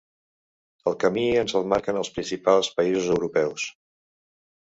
El 0.91 0.95
camí 1.03 1.25
ens 1.41 1.53
el 1.59 1.67
marquen 1.73 1.99
els 1.99 2.09
principals 2.15 2.71
països 2.81 3.11
europeus. 3.19 3.69